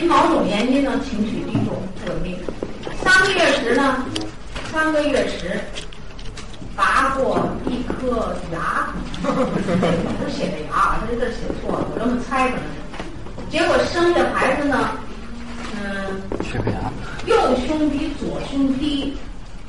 [0.00, 2.34] 因某种原因呢，情绪低落不稳定。
[3.04, 4.02] 三个月时呢，
[4.72, 5.60] 三个月时
[6.74, 8.88] 拔过一颗牙，
[9.22, 9.28] 不
[10.30, 12.80] 写的牙，他这字写错了，我这么猜可能是。
[13.50, 14.90] 结果生下孩子呢，
[15.76, 16.90] 嗯，缺个牙，
[17.26, 17.36] 右
[17.66, 19.14] 胸比左胸低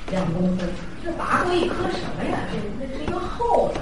[0.10, 0.66] 两公分，
[1.04, 2.38] 这拔过一颗什么呀？
[2.50, 3.82] 这这是一个厚的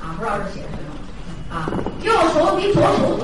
[0.00, 1.68] 啊，不知道是写什么啊。
[2.04, 3.18] 右手比左手，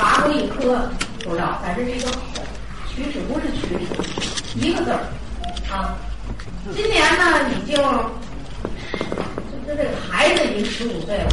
[0.00, 0.88] 拔过一颗
[1.22, 2.16] 不知道，反正是一个口，
[2.96, 3.68] 龋齿不是龋齿，
[4.58, 5.00] 一个字儿
[5.70, 5.98] 啊。
[6.74, 7.82] 今年呢已经，就
[9.76, 11.28] 这个孩子已经十五岁了，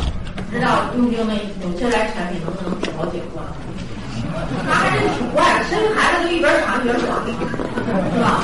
[0.50, 3.48] 不知道用这个有些来产品能不能调节过来？
[4.66, 7.08] 他还真挺怪的，生孩子就一边长一边短，
[8.14, 8.44] 是吧？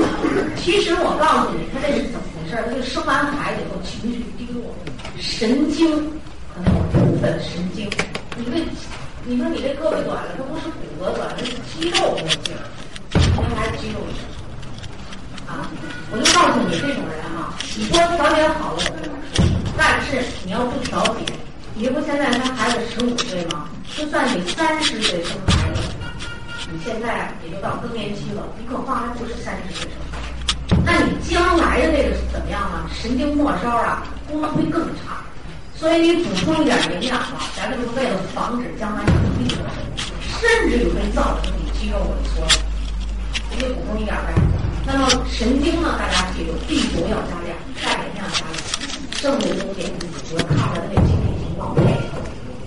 [0.55, 2.51] 其实我告诉你，他这是怎么回事？
[2.65, 4.73] 他就生完孩子以后情绪低落，
[5.19, 5.91] 神经
[6.55, 7.85] 可能有部分神经，
[8.37, 8.51] 你这，
[9.25, 12.59] 你说你这胳膊短了，它不是骨骼短，它是肌肉没有劲儿，
[13.13, 14.19] 那还是肌肉事
[15.47, 15.63] 啊！
[16.11, 18.83] 我就告诉你，这种人啊，你说调节好了，
[19.77, 21.23] 但是你要不调节，
[21.73, 23.69] 你这不现在他孩子十五岁吗？
[23.95, 25.81] 就算你三十岁生孩子，
[26.69, 32.91] 你现在也就到更年期了，你可怕还不是三十岁生孩子，那你将来的那个是怎么样啊？
[32.93, 35.23] 神经末梢啊，功能会更差。
[35.83, 39.67] 所以你补充一点营养吧，咱这是为了防止将来有病的
[40.39, 42.39] 甚至于会造成你肌肉萎缩。
[43.51, 44.33] 你就补充一点呗。
[44.87, 45.99] 那么神经呢？
[45.99, 47.51] 大家记住，B 族要加量，
[47.83, 48.55] 钙镁要加量，
[49.11, 51.99] 剩下的东西你主要看着它这身体情况配。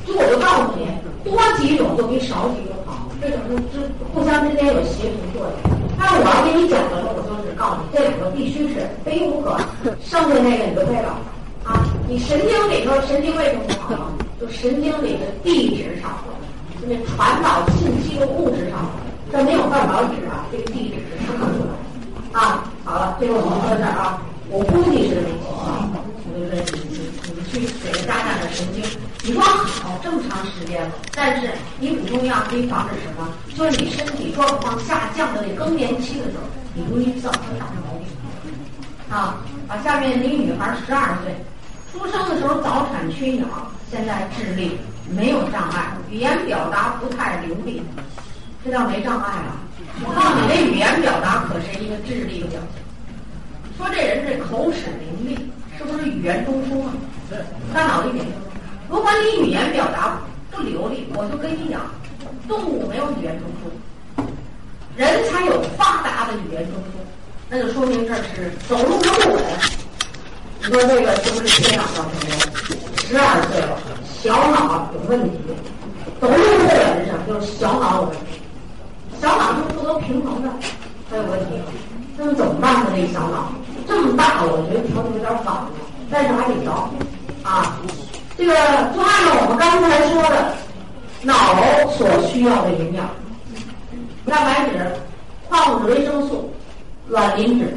[0.05, 0.85] 就我就告诉你，
[1.25, 3.59] 多几种都比少几种好，为什么？
[3.73, 3.81] 就
[4.13, 5.57] 互相之间有协同作用。
[5.99, 9.57] 但是我要跟你讲的时候，我就是告诉你，这两个必须是非无可，
[10.05, 11.17] 剩下那个你就背了。
[11.67, 14.25] 啊，你神经里头神经为什么不好呢？
[14.41, 16.39] 就神经里的地质少了，
[16.81, 18.91] 就那传导信息的物质少了，
[19.33, 22.41] 这没有半导体啊，这个地质是生不出来。
[22.41, 25.91] 啊，好了，这个我们说到这儿啊，我估计是这么情况，
[26.33, 26.63] 对不对？
[26.73, 28.85] 你你你们去给他加加点神经。
[29.25, 33.27] 你说好这么长时间了，但是你补充药可以防止什么？
[33.57, 38.07] 就是你身体状况下降的那更年期的时候，你容易造成大毛病。
[39.11, 41.35] 啊啊，下面那个女孩十二岁，
[41.93, 43.49] 出生的时候早产缺氧，
[43.91, 44.79] 现在智力
[45.11, 47.83] 没有障碍，语言表达不太流利，
[48.65, 49.57] 这叫没障碍了。
[50.05, 52.83] 我告诉你，这语言表达可是一个智力的表现。
[53.79, 55.39] 说这人这口齿伶俐，
[55.79, 56.93] 是不是语言中枢啊？
[57.73, 58.35] 大脑一点用。
[58.89, 60.19] 如果你语言表达
[60.51, 61.83] 不流利，我就跟你讲，
[62.49, 64.25] 动物没有语言中枢，
[64.97, 66.87] 人才有发达的语言中枢。
[67.49, 69.43] 那就说明这是走路都不稳。
[70.69, 72.35] 你说这个是不是缺氧造成的？
[73.07, 73.79] 十二岁了，
[74.21, 75.39] 小脑有问题，
[76.21, 77.23] 走路不稳是什么？
[77.29, 78.19] 就是小脑有问题。
[79.21, 80.51] 小脑是负责平衡的，
[81.09, 81.63] 它有问题。
[82.17, 82.87] 那么怎么办呢？
[82.97, 83.53] 这个小脑
[83.87, 85.71] 这么大了，我觉得调的有点晚了，
[86.11, 86.91] 但是还得调
[87.45, 87.79] 啊。
[88.37, 90.53] 这个就按照我们刚才说的，
[91.23, 91.33] 脑
[91.93, 93.09] 所需要的营养，
[94.27, 94.85] 蛋白质、
[95.49, 96.53] 矿物质、维生素。
[97.09, 97.73] 卵磷脂，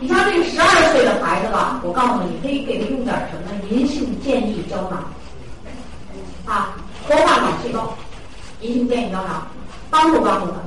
[0.00, 3.52] 你像这个十二岁的孩子吧，我告诉你，可以给他用点什么？
[3.70, 5.04] 银杏健益胶囊，
[6.46, 6.76] 啊，
[7.06, 7.94] 活化脑细胞，
[8.60, 9.46] 银杏健益胶囊，
[9.90, 10.58] 帮助帮助他。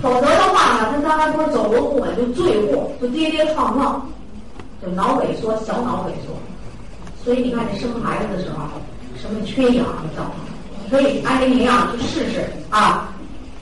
[0.00, 4.06] 否则的话呢，他刚才说走路不稳，就坠卧，就跌跌撞撞，
[4.80, 6.32] 就脑萎缩，小脑萎缩。
[7.24, 8.58] 所以你看，这生孩子的时候，
[9.20, 9.84] 什么缺氧
[10.16, 10.90] 造成？
[10.90, 13.08] 可以按这营养去试试啊。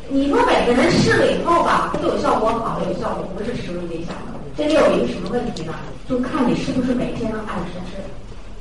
[0.09, 4.36] 你说每个人试了以后吧，都有效果好，有效果不是十分理想的。
[4.57, 5.75] 这里有一个什么问题呢？
[6.09, 8.01] 就看你是不是每天能按时吃。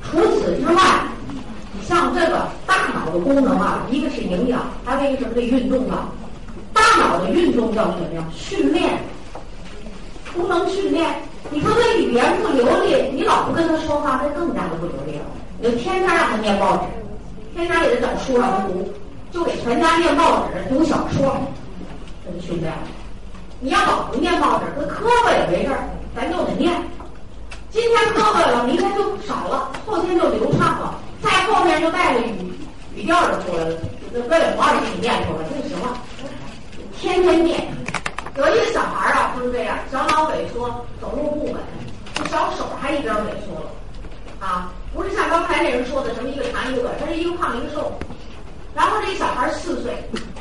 [0.02, 0.82] 除此之外，
[1.72, 6.12] 你像这个大脑的功能啊，一个是营养，还有一个是可以运动啊。
[6.74, 8.22] 大脑的运动叫什么呀？
[8.34, 8.98] 训练，
[10.34, 11.14] 功能训练。
[11.50, 15.24] 你说他语言不流利，你老不跟他说话，他更加的不流利了。
[15.58, 16.84] 你就天天让他念报纸，
[17.54, 18.92] 天天给他找书让他读。
[19.32, 21.36] 就给全家念报纸、读小说，
[22.24, 22.72] 这就训练。
[23.58, 26.72] 你要老不念报纸，他磕巴也没事儿，咱就得念。
[27.70, 32.52] 今天磕巴了，明天就少了，后天就流畅了，再后面就带着语
[32.94, 33.76] 语调就出来了，
[34.12, 35.98] 就为了话给你念出来就行了。
[36.98, 37.66] 天天念。
[38.36, 40.68] 有一个小孩儿啊，就是这样，小脑萎缩，
[41.00, 41.56] 走路不稳，
[42.14, 46.14] 这小手还一边萎缩了，啊，不是像刚才那人说的。
[46.14, 47.90] 什么一个长一个短，他是一个胖一个瘦。
[48.74, 49.94] 然后这小孩四岁，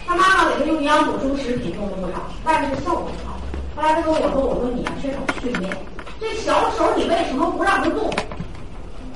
[0.07, 3.38] 他妈妈给他用营养补充食品用了不少，但是效果不好。
[3.75, 5.75] 后来他跟我说：“我说你啊缺少训练，
[6.19, 8.10] 这小手你为什么不让他动？”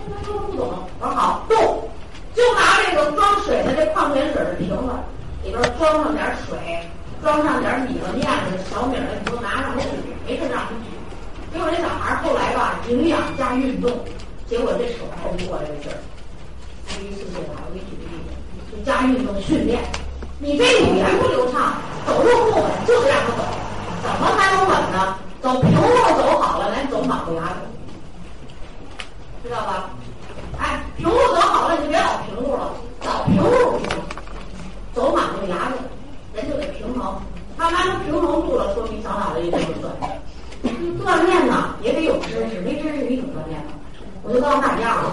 [0.09, 0.67] 他说不懂。
[0.99, 1.87] 我说好动，
[2.35, 4.91] 就拿这个装水的这矿泉水的瓶子，
[5.43, 6.57] 里边装上点水，
[7.23, 9.87] 装上点米了面子、小米了，你就拿上去，
[10.27, 10.91] 没事让他举。
[11.53, 13.89] 结果这小孩后来吧，营养加运动，
[14.45, 15.95] 结果这手还不过来这劲儿。
[16.89, 19.79] 第一次给他，我给举个例子，就加运动训练。
[20.41, 21.73] 你这语言不流畅，
[22.07, 23.43] 走路不稳，就得让他走。
[24.01, 25.17] 怎么才能稳呢？
[25.41, 25.81] 走平路
[26.15, 27.55] 走好了，连走马路牙走，
[29.43, 29.89] 知道吧？
[30.57, 32.71] 哎，平路走好了，你别老平路了，
[33.05, 33.89] 老平路不行，
[34.93, 35.75] 走马路牙子，
[36.33, 37.15] 人就得平衡。
[37.57, 39.91] 慢慢的平衡住了，说明小脑袋一定会转。
[41.03, 43.71] 锻炼呢也得有知识，没知识你怎么锻炼呢？
[44.23, 45.11] 我就告诉大家啊，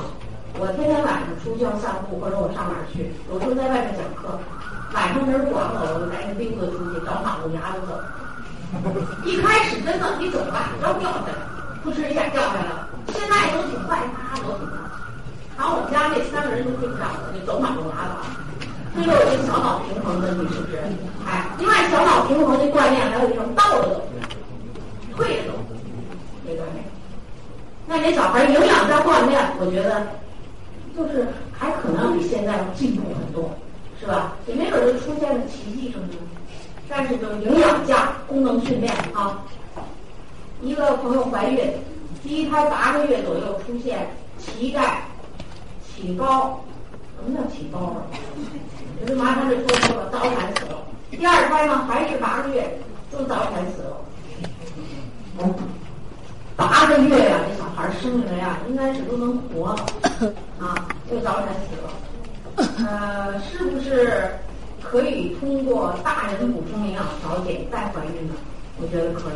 [0.61, 4.38] 我天天晚上出去要散步，或者我上哪儿去，有时候在外面讲课，
[4.96, 8.00] 晚上人管我了，我就带着钉子出去找马路牙子走。
[9.28, 10.72] 一开始真的你怎么办？
[10.81, 11.37] 要掉下来，
[11.84, 12.88] 扑哧一下掉下来了。
[13.12, 14.81] 现在都挺快，大家都挺快。
[15.58, 18.25] 然后我们家那三个人都睡不着了，就走马路牙子。
[18.96, 20.81] 这就是一个小脑平衡问题，是不是？
[21.28, 24.00] 哎，另外小脑平衡的锻炼还有一种倒着走，
[25.14, 25.52] 退着走，
[26.49, 26.81] 这锻炼。
[27.84, 30.08] 那给小孩营养加锻炼，我觉得
[30.96, 33.52] 就是还可能比现在要进步很多，
[34.00, 34.37] 是吧？
[34.46, 36.14] 也没准就出现了奇迹什么的。
[36.88, 39.43] 但是就营养加功能训练啊。
[40.62, 41.72] 一个朋友怀孕，
[42.22, 44.06] 第一胎八个月左右出现
[44.40, 45.02] 脐带
[45.84, 46.60] 起包，
[47.16, 48.02] 什么叫起包啊？
[49.00, 50.82] 就是麻烦这说说了，早产死了。
[51.10, 52.78] 第二胎呢还是八个月，
[53.12, 53.96] 就早产死了。
[56.56, 59.87] 八个月呀，这小孩生下来呀，应该是都能活了
[60.58, 61.90] 啊，就早产死了。
[62.56, 64.28] 呃，是不是？
[64.82, 68.34] 可以通过大人补充营养调节再怀孕呢？
[68.80, 69.34] 我觉得可以。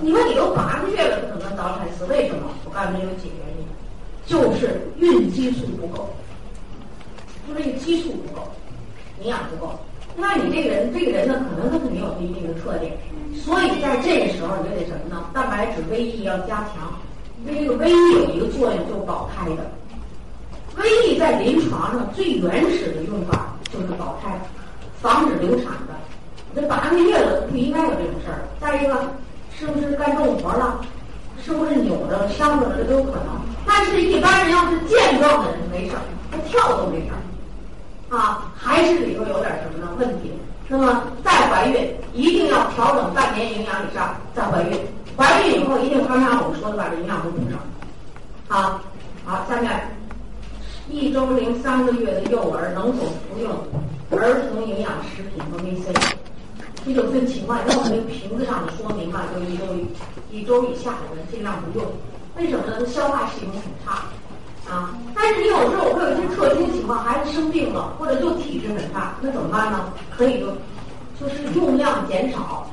[0.00, 2.06] 你说你都八个月了，不可能早产死？
[2.06, 2.48] 为什么？
[2.64, 3.66] 我告诉你有几个原因，
[4.24, 6.08] 就是孕激素不够，
[7.46, 8.48] 就这个激素不够，
[9.20, 9.78] 营养不够。
[10.16, 12.96] 那你这个人，这个人呢，可能他肯定有一定的特点，
[13.36, 15.22] 所以在这个时候你就得什么呢？
[15.34, 16.98] 蛋白质 VE 要加强，
[17.44, 19.70] 因为这个 VE 有一个作用，就保胎的。
[20.76, 24.30] VE 在临床上最原始的用法就是保胎。
[25.00, 25.94] 防止流产的，
[26.54, 28.46] 这八个月了不应该有这种事儿。
[28.60, 28.94] 再一个，
[29.58, 30.80] 是不是干重活了？
[31.44, 32.70] 是不是扭着、伤着？
[32.76, 33.42] 这都有可能。
[33.66, 37.10] 但是，一般人要是健壮的人没事儿，他跳都没事
[38.10, 40.32] 儿，啊，还是里头有点什么呢问题？
[40.68, 44.78] 那么再怀孕，一定要调整半年营养以上再怀孕。
[45.16, 47.58] 怀孕以后一定刚才我们说的把这营养都补上。
[48.46, 48.80] 好，
[49.24, 49.68] 好，下面
[50.92, 53.50] 一周零三个月的幼儿能否服用？
[54.10, 55.90] 儿童营养食品和维 C？
[56.84, 57.58] 这就分情况。
[57.66, 59.64] 那我们瓶子上的说明嘛，就一周
[60.30, 61.88] 一周以下的人尽量不用。
[62.36, 62.86] 为什么呢？
[62.86, 64.04] 消化系统很差
[64.70, 64.94] 啊。
[65.14, 69.90] 但是你有时候会有一些特殊情况，孩子生病了，或者就体质很差，那怎么办呢？
[70.14, 70.46] 可以就
[71.18, 72.66] 就是用量减少。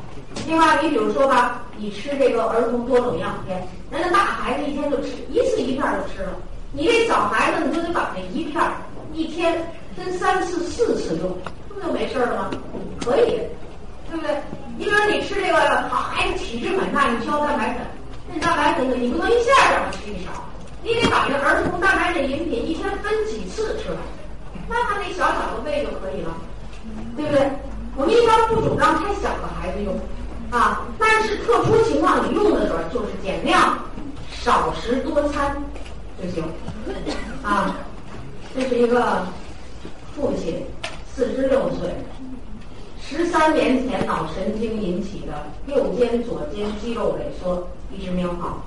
[0.46, 6.34] 另外，你比如说吧，你吃这个儿童多种营养片，人家大孩子一天就吃一次一片就吃了，
[6.72, 8.62] 你这小孩子你就得把这一片
[9.14, 9.60] 一天。
[9.96, 11.30] 分三次、四次用，
[11.68, 12.50] 不就没事了吗？
[13.04, 13.42] 可以，
[14.10, 14.30] 对不对？
[14.78, 17.86] 因为你吃这个好孩子体质很差，你需要蛋白粉，
[18.32, 20.32] 那蛋白粉你不能一下让他吃一勺，
[20.84, 23.98] 你得把这儿童蛋白质饮品一天分几次吃完，
[24.70, 26.34] 那他那小小的胃就可以了，
[27.18, 27.52] 对不对？
[27.98, 30.00] 我们一般不主张太小的孩子用，
[30.50, 33.78] 啊，但是特殊情况你用的时候就是减量，
[34.32, 35.62] 少食多餐
[36.22, 36.44] 就行，
[37.44, 37.76] 啊，
[38.56, 39.26] 这是一个。
[40.16, 40.62] 父亲
[41.16, 41.88] 四十六岁，
[43.00, 48.66] 十三年前脑神经引起的右肩左肩肌肉萎缩，一直没有好。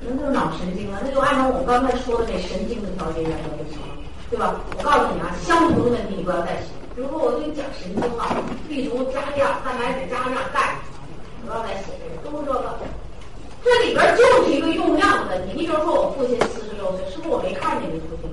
[0.00, 3.94] 那就是脑神经了，那就按照我刚才说的这神经的调节原则就行了，
[4.28, 4.56] 对吧？
[4.76, 6.74] 我告诉你啊，相同的问题你不要再写。
[6.96, 8.26] 比如说我对你讲神经啊
[8.68, 10.74] ，B 族加量，蛋白质加量，钙，
[11.46, 12.74] 不要再写这个，都是这个。
[13.62, 15.54] 这里边就是一个用量的问题。
[15.54, 18.30] 你比如说我父亲四十是不是我没看见你父亲？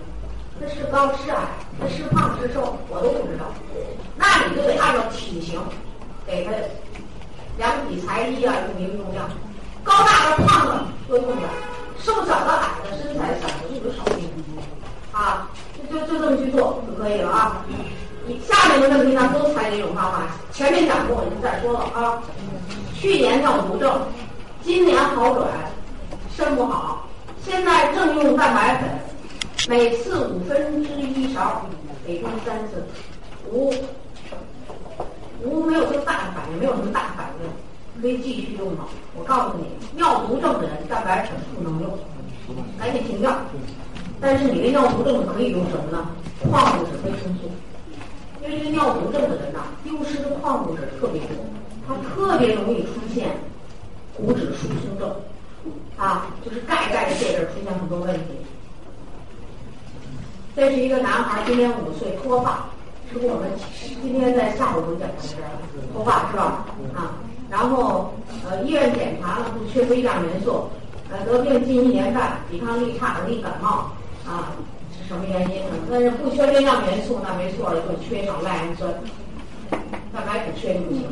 [0.59, 1.37] 那是高是矮，
[1.79, 3.45] 那是胖是瘦，我都不知道。
[4.17, 5.59] 那你就得按照体型
[6.25, 6.51] 给他
[7.57, 9.29] 量体裁衣啊，用零用量。
[9.83, 11.49] 高大的胖的多用点，
[11.97, 14.29] 瘦小的矮的身材小的就少用。
[15.11, 15.49] 啊，
[15.89, 17.65] 就就就这么去做就可以了啊。
[18.27, 20.27] 你下面的问题呢，都采这种方法。
[20.51, 22.21] 前面讲过，我就再说了啊。
[22.93, 23.99] 去年尿毒症，
[24.61, 25.47] 今年好转，
[26.35, 27.07] 肾不好，
[27.45, 28.89] 现在正用蛋白粉。
[29.67, 31.65] 每次五分之一勺，
[32.07, 32.83] 每天三次，
[33.51, 33.73] 无
[35.43, 38.87] 无没有这么大的反应，没有什么大反应，可以继续用吗？
[39.15, 39.65] 我告诉你，
[39.95, 41.99] 尿毒症的人蛋白粉不能用，
[42.79, 43.35] 赶紧停掉。
[44.21, 46.09] 但是你这尿毒症可以用什么呢？
[46.49, 47.51] 矿物质维生素，
[48.41, 51.35] 因为这个尿毒症的人呐，丢失的矿物质特别多，
[51.85, 53.35] 他特别容易出现
[54.15, 55.13] 骨质疏松症，
[55.97, 58.35] 啊，就是钙钙的这阵儿出现很多问题。
[60.55, 62.65] 这是一个男孩，今年五岁，脱发，
[63.11, 63.49] 是我们
[64.01, 65.35] 今天在下午讲的是
[65.93, 66.65] 脱发是吧？
[66.95, 67.15] 啊，
[67.49, 68.13] 然后
[68.49, 70.69] 呃医院检查了不缺微量元素，
[71.09, 73.91] 呃得病近一年半，抵抗力差，容易感冒，
[74.27, 74.51] 啊
[74.91, 75.77] 是什么原因呢？
[75.89, 78.91] 但是不缺微量元素那没错了，就缺少赖氨酸，
[80.13, 81.03] 蛋白质缺就不行。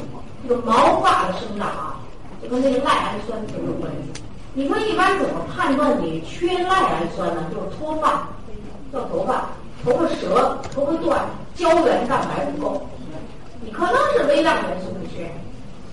[0.48, 2.00] 这个毛发的生长啊，
[2.42, 4.22] 就跟那个赖氨酸特别有关系。
[4.58, 7.46] 你说一般怎么判断你缺赖氨酸呢？
[7.54, 8.28] 就是脱发。
[8.90, 9.50] 掉头发，
[9.84, 11.24] 头发折，头发断，
[11.54, 12.82] 胶原蛋白不够，
[13.62, 15.26] 你可能是微量元素不缺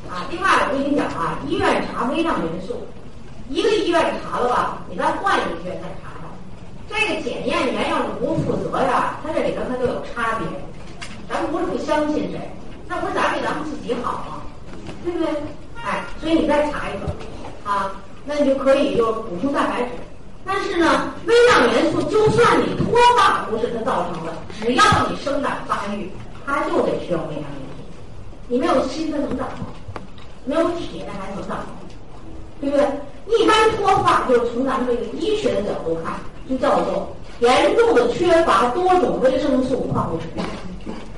[0.08, 0.24] 啊。
[0.30, 2.86] 另外，我跟你讲啊，医院查微量元素，
[3.50, 6.24] 一个医院查了吧，你再换一个医院再查查。
[6.88, 10.48] 这个检验员要是不负责呀，他这里头他就有差别。
[11.28, 12.40] 咱们不是不相信谁，
[12.88, 14.40] 那不是咱比咱们自己好吗？
[15.04, 15.28] 对不对？
[15.84, 17.06] 哎，所以你再查一个
[17.68, 17.92] 啊，
[18.24, 19.88] 那你就可以就补充蛋白质。
[20.44, 26.10] 但是呢，微量元素就算你脱发不是它造成的，只要你生长发育，
[26.46, 27.82] 它就得需要微量元素。
[28.48, 29.66] 你没有锌它能长吗？
[30.44, 31.66] 没有铁它还能长吗？
[32.60, 32.86] 对不对？
[33.26, 36.14] 一般脱发就是从咱们这个医学的角度看，
[36.46, 37.08] 就叫做
[37.40, 40.24] 严重的缺乏多种维生素矿物质。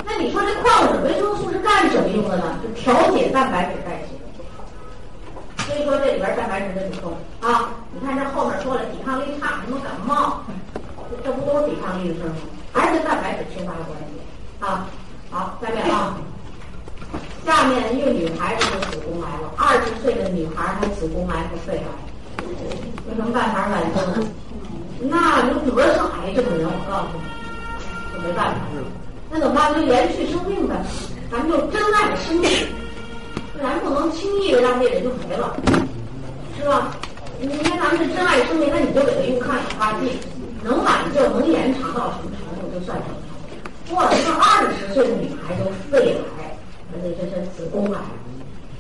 [0.05, 2.61] 那你说这矿物质维生素是干什么用的呢？
[2.63, 3.96] 就调节蛋白质代。
[5.87, 10.43] 说这里边蛋白质的补充啊，你看这后面说了抵抗力差，什么感冒，
[11.23, 12.35] 这不都是抵抗力的事吗？
[12.73, 14.19] 还是跟蛋白质缺乏有关系
[14.59, 14.88] 啊。
[15.31, 16.19] 好，下面啊，
[17.45, 21.85] 下面一个女孩子的子宫癌了，二十岁的女孩她子宫癌和肺癌，
[23.09, 24.26] 有什么办法挽救呢？
[24.99, 27.23] 那就得上癌症的人，我告诉你，
[28.12, 28.83] 就没办法了。
[29.31, 29.73] 那怎么办？
[29.73, 30.75] 就延续生命呗，
[31.31, 32.50] 咱们就珍爱生命。
[33.63, 35.57] 咱不能轻易的让这人就没了，
[36.59, 36.97] 是吧？
[37.41, 40.13] 你看咱们是珍爱生命，那你就给他用抗氧化剂，
[40.63, 43.95] 能挽救、能延长到什么程度就算什么程度。
[43.95, 46.57] 哇，这二十岁的女孩都肺癌，
[46.93, 48.01] 而且这是子宫癌，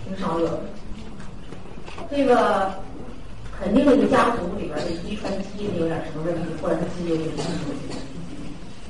[0.06, 0.60] 挺少有的。
[2.10, 2.72] 这个
[3.58, 7.94] 肯定这个家族里边的遗传基因有点什么问题，或者他自己有点什么问题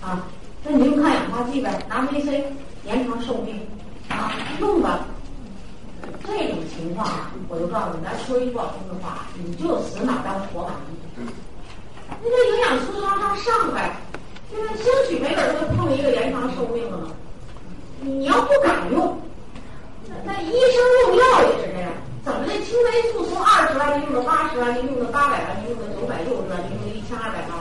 [0.01, 0.27] 啊？
[0.65, 2.43] 那你用抗氧化剂呗，拿 VC
[2.87, 3.61] 长寿命
[4.09, 5.07] 啊，用吧。
[6.25, 7.09] 这种情况
[7.77, 11.29] 告诉你，咱说一句不好听的话，你就死马当活马医。
[12.09, 13.93] 那个营养素往上上呗，
[14.51, 17.09] 现在兴许没准就碰一个延长寿命了呢。
[18.01, 19.21] 你要不敢用，
[20.09, 21.93] 那那医生用药也是这样，
[22.25, 22.55] 怎么的？
[22.65, 27.61] 青霉素从二十万用到八十万，用到八百万，用到九百六十万，用到一千二百万，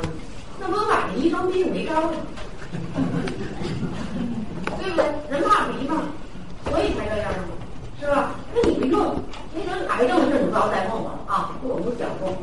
[0.61, 2.13] 那不赶着医生病没招了？
[4.79, 5.05] 对不对？
[5.29, 6.03] 人怕没嘛，
[6.69, 7.39] 所以才这样的。
[7.99, 8.31] 是吧？
[8.53, 9.15] 那你不用，
[9.55, 11.51] 那个癌症的事你不要再问我了啊！
[11.63, 12.35] 我们都讲过。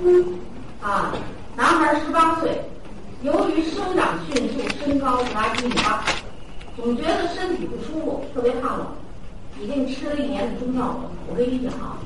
[0.80, 1.12] 啊，
[1.54, 2.58] 男孩十八岁，
[3.20, 6.02] 由于生长迅速，身高达一米八，
[6.74, 8.86] 总觉得身体不舒服，特别怕冷，
[9.60, 11.10] 已经吃了一年的中药了。
[11.28, 11.98] 我跟你讲啊，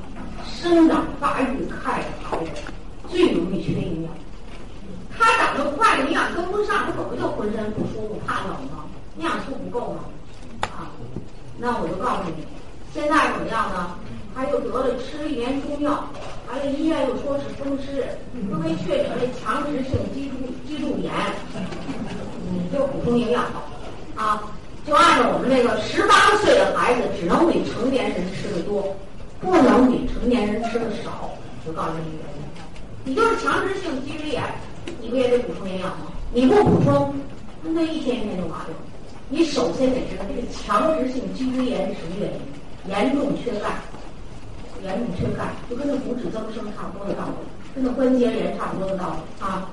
[0.45, 2.61] 生长发育快的孩子
[3.07, 4.11] 最容易缺营养。
[5.17, 8.83] 他长得快，营养跟不上，他怎么就浑身不舒服、怕冷吗？
[9.17, 10.03] 营养素不够吗？
[10.63, 10.91] 啊，
[11.57, 12.45] 那我就告诉你。
[12.93, 13.95] 现在怎么样呢？
[14.37, 16.07] 他又得了吃了一年中药，
[16.47, 18.05] 完了医院又说是风湿，
[18.51, 20.35] 又被确诊了强直性脊柱
[20.67, 21.11] 脊柱炎，
[22.53, 23.63] 你就补充营养吧，
[24.15, 24.43] 啊，
[24.85, 28.95] 就按照我们那个十八岁的孩子只能比成年人吃的多，
[29.41, 31.31] 不能比成年人吃的少，
[31.65, 32.45] 就告诉你原因。
[33.05, 34.43] 你就是强直性脊椎炎，
[35.01, 36.13] 你不也得补充营养吗？
[36.31, 37.11] 你不补充，
[37.63, 38.75] 那一天一天就麻掉。
[39.29, 42.39] 你首先得知道这个强直性脊椎炎是什么原因。
[42.87, 43.81] 严重缺钙，
[44.87, 47.35] 严重缺钙，就跟那骨质增生差不多的道理，
[47.75, 49.69] 跟那关节炎差不多的道理啊。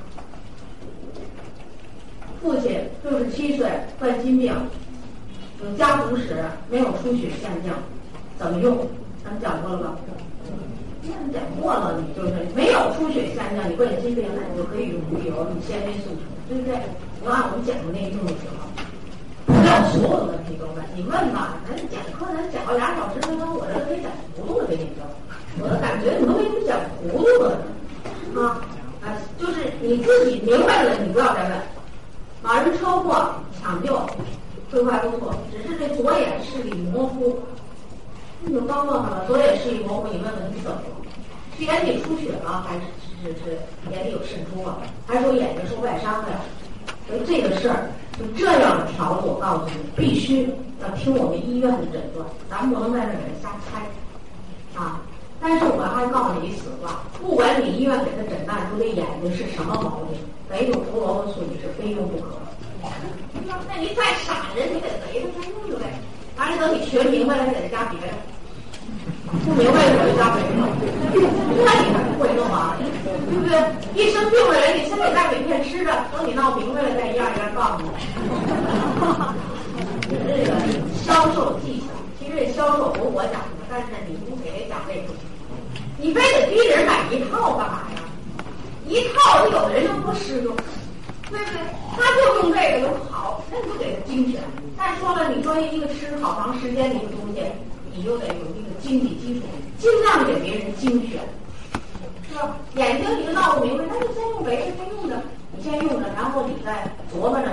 [2.43, 4.53] 父亲六十七岁，患心病，
[5.63, 7.75] 有家族史，没有出血现象，
[8.37, 8.77] 怎么用？
[9.23, 9.97] 咱们讲过了吧？
[11.07, 16.11] 那讲过了，你就是没有出血现象，你冠心病，那你就可以用鱼油、你纤维素，
[16.49, 16.75] 对不对？
[17.25, 18.84] 我按我们讲的那一用就行了。
[19.91, 25.07] 所有的问题都问，你问吧，咱讲课咱讲了俩小时，他说我这都给讲糊涂了，给你说，
[25.61, 27.59] 我都感觉你都给你讲糊涂了，
[28.37, 28.61] 啊
[29.03, 31.53] 啊，就是你自己明白了，你不要再问。
[32.43, 33.97] 老人车祸抢救，
[34.71, 37.39] 恢复还不错，只是这左眼视力模糊。
[38.47, 40.83] 你就刚问了，左眼视力模糊，你问问你怎么了？
[41.57, 42.83] 是眼底出血了，还是
[43.23, 43.59] 是是
[43.91, 44.77] 眼里有渗出了，
[45.07, 46.29] 还是说眼睛受外伤了？
[47.07, 50.49] 所以这个事儿就这样的条子我告诉你，必须
[50.81, 55.01] 要听我们医院的诊断，咱们不能在这给他瞎猜啊。
[55.41, 60.17] 但是我还告诉你一死话，不管你医院给他诊断出的眼睛是什么毛病，
[60.51, 62.33] 围着胡萝卜素你是非用不可。
[63.69, 65.85] 那你再傻人，你给他围着他用着呗。
[66.39, 68.15] 完了等你学明白了，再给他加别的。
[69.43, 70.63] 不明白我就加别的。
[71.65, 72.77] 那你还不会弄啊？
[72.79, 73.57] 对不对？
[73.95, 77.89] 一生病的人，你先给大饼片吃着，等你闹明白了再一样一样告诉你。
[80.11, 80.51] 这个
[81.03, 81.87] 销售技巧，
[82.19, 85.13] 其实这销售不是我讲的，但是你不给人讲这个。
[85.99, 88.03] 你非得逼人买一套干嘛呀？
[88.87, 90.55] 一套有的人就不适用，
[91.31, 91.45] 对不对？
[91.97, 94.41] 他就用这个就好，那你就给他精选。
[94.77, 97.41] 再说了，你说一个吃好长时间的一个东西，
[97.97, 99.47] 你就得有一个经济基础，
[99.79, 101.21] 尽量给别人精选，
[102.29, 102.57] 是吧？
[102.75, 105.23] 眼睛你就闹不明白，那就先用呗先用着，
[105.57, 107.47] 你先用着，然后你再琢磨着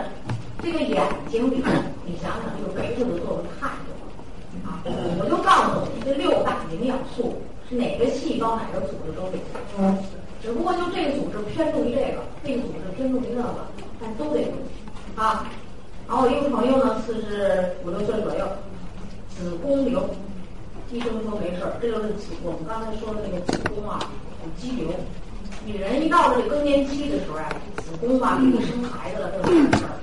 [0.63, 1.63] 这个眼睛里，
[2.05, 4.81] 你想想这个围着的作用太多了啊！
[5.19, 7.75] 我就告诉你，这六大营养素是。
[7.75, 9.37] 哪个细胞哪个组织都得
[9.77, 9.97] 用，
[10.41, 13.67] 只不过就这个组织偏重于这个，这个组织偏重于那个，
[14.01, 14.49] 但都得用
[15.15, 15.45] 啊。
[16.07, 18.45] 然后我一个朋友呢，四十五六岁左右，
[19.37, 20.09] 子宫瘤，
[20.91, 22.35] 医生说没事儿，这就是子。
[22.43, 23.97] 我们刚才说的那个子宫啊，
[24.43, 24.91] 有肌瘤。
[25.65, 29.95] 女人一到这个更年期的时候啊，子宫啊，一生孩子了就出事儿。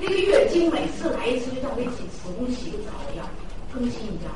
[0.00, 3.28] 这个月经每次来一次，就像给子子宫洗个澡一样，
[3.74, 4.32] 更新一下。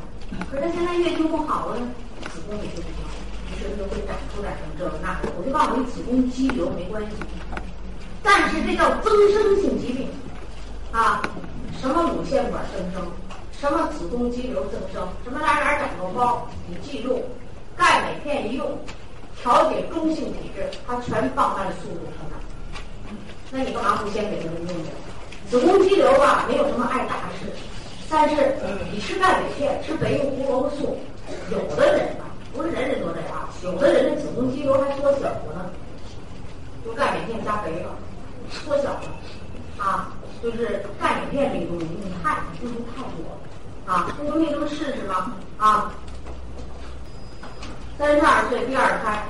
[0.51, 1.77] 可是她现在月经不好了。
[2.29, 3.01] 子宫也就不行，
[3.49, 5.33] 于是不是会长出点什么这个那个？
[5.39, 7.17] 我就告诉你，子宫肌瘤没关系，
[8.23, 10.07] 但是这叫增生性疾病
[10.93, 11.23] 啊！
[11.81, 13.03] 什么乳腺管增生，
[13.61, 17.23] 什么子宫肌瘤增生，什么哪哪长个包，你记住，
[17.76, 18.67] 钙镁片一用，
[19.43, 22.40] 调节中性体质，它全放慢速度成长。
[23.50, 24.90] 那你干嘛不先给他们用着？
[25.50, 27.52] 子宫肌瘤吧，没有什么碍大事，
[28.09, 28.57] 但是
[28.90, 30.97] 你吃钙镁片，吃北用胡萝卜素。
[31.50, 35.71] 有的人吧，不是人人都这样，有的人的子宫肌瘤还缩小了呢，
[36.82, 37.95] 就钙镁片加肥了，
[38.50, 39.02] 缩小了，
[39.76, 43.37] 啊，就是钙镁片这个东西用太用的太多，
[43.86, 45.32] 啊，这东西能试试吗？
[45.58, 45.93] 啊，
[47.99, 49.25] 三十二岁第二胎，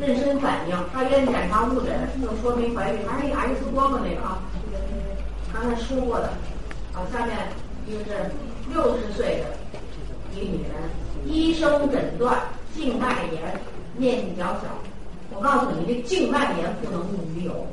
[0.00, 4.38] 妊娠反应，大医院检查误诊，又说没怀孕，还是一个 X 光的那个啊，
[5.52, 6.28] 刚才说过的，
[6.94, 7.36] 啊，下面
[7.86, 8.30] 一个是
[8.70, 9.56] 六十岁的
[10.34, 10.72] 一个女人。
[11.24, 12.36] 医生诊断
[12.74, 13.60] 静脉炎，
[13.96, 14.62] 面积较小。
[15.30, 17.66] 我告诉你，这静脉炎不能用鱼油。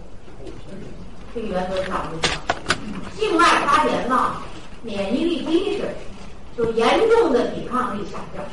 [1.33, 2.31] 这个原则讲不讲？
[3.17, 4.35] 静脉发炎呢，
[4.83, 5.89] 免疫力低是，
[6.59, 8.43] 就严重的抵抗力下降。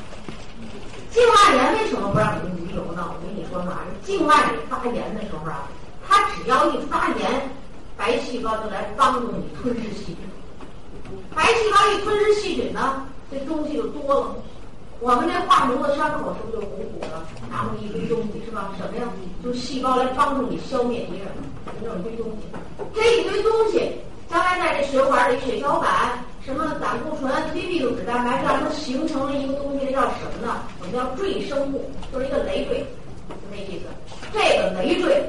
[1.10, 3.10] 静脉炎为什么不让你用鱼油呢？
[3.10, 5.66] 我跟你说嘛，静脉里发炎的时候啊，
[6.06, 7.50] 它只要一发炎，
[7.96, 10.18] 白细胞就来帮助你吞噬细菌。
[11.34, 14.36] 白细胞一吞噬细菌呢，这东西就多了。
[15.00, 17.20] 我们这化脓的伤口是不是就鼓鼓的？
[17.50, 18.70] 然后一堆东西是吧？
[18.78, 19.08] 什么呀？
[19.42, 21.26] 就细胞来帮助你消灭敌人，
[21.82, 22.46] 有一堆东西。
[22.94, 23.90] 这一堆东西
[24.30, 30.62] 将来在这血管里，血小板、什么胆固醇、低密度脂蛋白，让它形成了一个东西，叫什么呢？
[30.78, 32.86] 我们叫赘生物，就是一个累赘，
[33.28, 33.86] 就那意思。
[34.32, 35.28] 这个累赘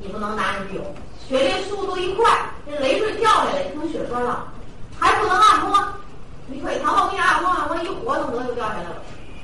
[0.00, 0.82] 你不能拿鱼油，
[1.28, 2.24] 血液速度一快，
[2.64, 4.46] 这累赘掉下来就成血栓了，
[4.96, 5.76] 还不能按摩。
[6.46, 9.02] 你腿疼，我给你按摩按摩，一活动得就掉下来了，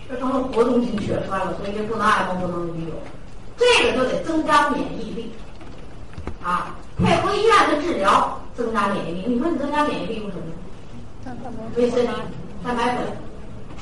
[0.09, 2.95] 这成了活动性血栓了，所以这不能按摩，不能鱼油，
[3.57, 5.33] 这个就得增加免疫力，
[6.41, 9.35] 啊，配合医院的治疗增加免疫力。
[9.35, 10.43] 你说你增加免疫力用什么？
[11.77, 12.05] 维 C、
[12.65, 13.07] 蛋白粉，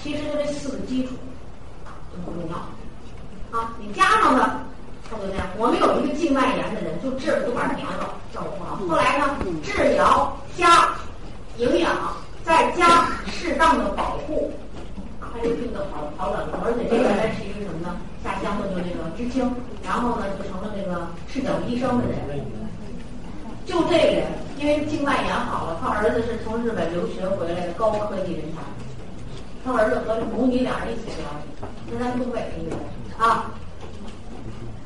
[0.02, 1.14] 其实就这四个基础
[2.12, 4.60] 都不重要，啊，你加上呢，
[5.10, 5.46] 他就这样。
[5.58, 8.76] 我们有一个静脉炎的人，就治了多少年了，效果不好。
[8.76, 10.88] 后来呢，治疗加
[11.56, 11.96] 营养。
[12.42, 14.50] 再加适当的保护，
[15.20, 16.58] 他这病的好好转了。
[16.64, 17.94] 而且这个人是一个什么呢？
[18.24, 19.44] 下乡的就那个知青，
[19.84, 22.18] 然后呢就成了那个赤脚医生的人。
[23.70, 24.26] 就这个人，
[24.58, 28.58] 因为静脉炎好了，他儿子是从日本留学回来的高科技人才。
[29.64, 31.30] 他儿子和母女俩人一起疗，
[31.86, 32.80] 是咱东北的一个人
[33.16, 33.52] 啊。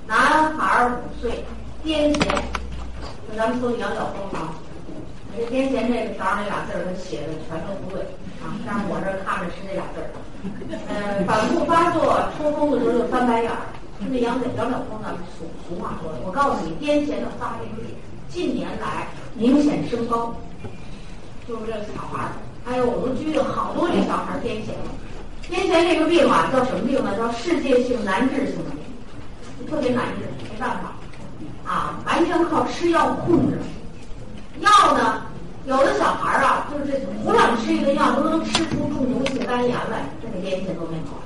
[0.07, 1.43] 男孩五岁，
[1.83, 2.29] 癫痫，
[3.27, 4.53] 就咱们说杨晓峰啊。
[5.35, 8.03] 这癫痫这个条儿那俩字儿，他写的全都不对
[8.45, 8.53] 啊！
[8.67, 10.13] 但是我这看着是这俩字儿。
[10.93, 13.65] 呃，反复发作，抽风的时候就翻白眼儿。
[13.99, 15.17] 那杨杨晓峰呢？
[15.39, 17.94] 俗俗话说的，我告诉你，癫痫的发病率
[18.35, 20.35] 近年来明显升高，
[21.47, 22.33] 就是这个小孩儿。
[22.67, 24.75] 哎呦，我们居有好多这小孩儿癫痫。
[25.49, 27.17] 癫痫这个病啊，叫什么病呢？
[27.17, 30.91] 叫世界性难治性的病，特别难治，没办法
[31.65, 33.57] 啊，完全靠吃药控制。
[34.59, 34.69] 药
[34.99, 35.23] 呢，
[35.67, 41.23] 有的小孩儿啊，就是这胡乱吃一个药都能吃出中毒性肝炎来，这个癫痫都没好，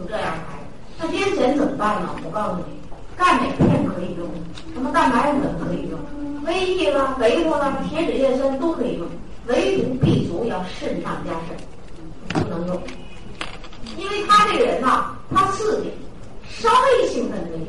[0.00, 0.64] 有这样的孩子。
[0.96, 2.08] 那癫痫怎么办呢？
[2.24, 2.64] 我告诉你，
[3.16, 4.28] 钙镁片可以用，
[4.74, 5.98] 什么蛋白粉可以用，
[6.44, 9.06] 维 E 了、维活了、铁质叶酸都可以用，
[9.46, 11.56] 唯独 B 族要肾上加肾，
[12.42, 12.82] 不能用，
[13.96, 15.90] 因为他这个人呐，他刺激
[16.48, 17.66] 稍微兴奋的地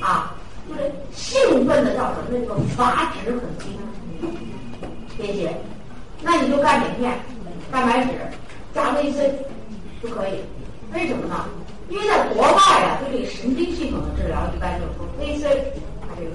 [0.00, 0.34] 方，啊。
[0.66, 2.24] 就是兴奋的叫什么？
[2.30, 3.78] 那个阀值很低，
[5.20, 5.52] 癫痫，
[6.22, 7.20] 那你就钙镁片、
[7.70, 8.12] 蛋白质
[8.74, 9.30] 加维 C
[10.02, 10.40] 就可以。
[10.94, 11.44] 为什么呢？
[11.88, 16.30] 因为在国外啊，对这个神经系统的治疗，一般就是说维 C 它这个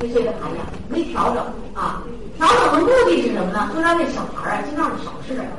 [0.00, 2.02] 维 C 的含量没调整啊。
[2.36, 3.70] 调整的目的是什么呢？
[3.74, 5.54] 就让这小孩啊，心脏少吃点儿，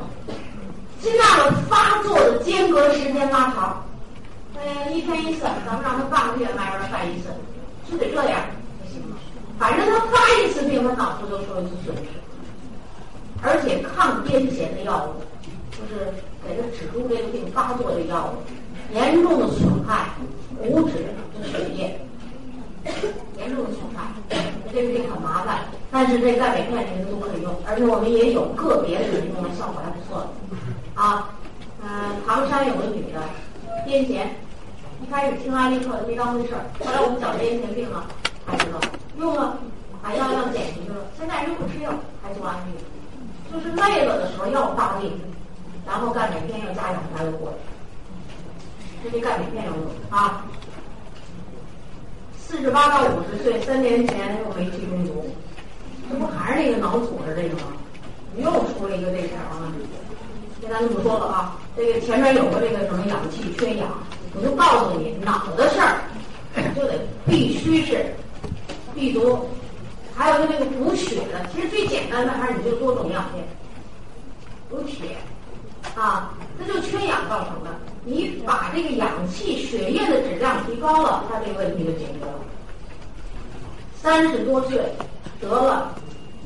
[1.02, 3.86] 尽量的发作的间隔时间拉长。
[4.58, 7.30] 哎，一天一次，咱们让他半个月慢慢干一次。
[7.90, 8.40] 就得这样
[8.92, 9.16] 行吗？
[9.58, 12.04] 反正他发一次病，他脑子就受一次损失，
[13.42, 15.22] 而且抗癫痫的药物，
[15.72, 16.12] 就是
[16.44, 18.42] 给他止住这个病发作的药物，
[18.94, 20.06] 严重的损害
[20.62, 20.94] 骨质
[21.38, 22.00] 的血液，
[23.38, 24.12] 严重的损害，
[24.74, 25.60] 这个病很麻烦。
[25.92, 31.02] 但是这钙镁片这些都可以用，而且我们也有个别的人用的效果还不错的。
[31.02, 31.30] 啊，
[31.82, 33.20] 嗯，唐山有个女的
[33.88, 34.26] 癫痫。
[35.04, 38.06] 一开始听安利课没当回事儿，后来我们讲癫痫病了，
[38.48, 38.80] 才知道
[39.20, 39.58] 用了，
[40.02, 40.96] 把药要减去了。
[41.20, 41.92] 现在人不吃药
[42.24, 42.72] 还做安利，
[43.52, 45.12] 就是累了的时候药发力，
[45.86, 47.54] 然后钙镁片要加两下就过
[49.10, 49.12] 去。
[49.12, 50.46] 这钙镁片要用啊。
[52.38, 55.30] 四十八到五十岁，三年前又煤气中毒，
[56.10, 57.74] 这不还是那个脑组织这个吗？
[58.38, 59.74] 又出了一个这事儿啊。
[60.62, 63.88] 跟咱这么说了啊，这个前面有个这个什么氧气缺氧。
[64.38, 66.02] 我就告诉你，脑的事儿
[66.76, 68.06] 就得必须是
[68.94, 69.48] B 族，
[70.14, 73.46] 还有就那个补血的，其实最简单的还是你就多种营养片，
[74.70, 75.16] 补铁
[75.94, 77.70] 啊，那就缺氧造成的。
[78.04, 82.34] 你把这个氧气血液的质量提高了，它这个问题就解决了。
[84.02, 84.82] 三十多岁
[85.40, 85.96] 得了